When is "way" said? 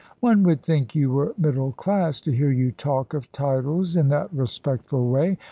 5.11-5.37